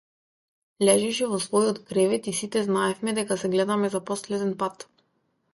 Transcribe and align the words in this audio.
Лежеше 0.87 1.27
во 1.33 1.39
својот 1.43 1.83
кревет 1.91 2.31
и 2.31 2.35
сите 2.39 2.65
знаевме 2.71 3.15
дека 3.21 3.39
се 3.43 3.55
гледаме 3.57 3.93
за 3.97 4.05
последен 4.11 4.57
пат. 4.65 4.91